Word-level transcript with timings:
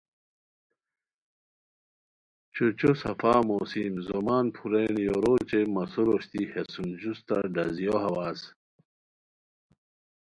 چھو 2.53 2.65
چو 2.79 2.91
صفا 3.01 3.33
موسم 3.47 3.93
زومان 4.07 4.45
پھورین 4.55 4.95
یورو 5.05 5.31
اوچے 5.37 5.61
مسو 5.73 6.01
روشتی 6.07 6.43
ہے 6.51 6.63
سُم 6.71 6.87
جوستہ 6.99 7.37
ڈازیو 7.53 7.95
ہواز 8.03 8.39